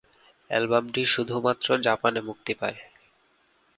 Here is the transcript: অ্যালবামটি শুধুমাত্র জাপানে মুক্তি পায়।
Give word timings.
অ্যালবামটি 0.49 1.01
শুধুমাত্র 1.05 1.67
জাপানে 1.79 2.19
মুক্তি 2.21 2.53
পায়। 2.53 2.77